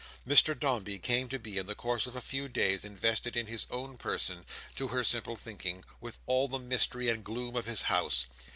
[0.27, 3.67] Mr Dombey came to be, in the course of a few days, invested in his
[3.69, 8.25] own person, to her simple thinking, with all the mystery and gloom of his house.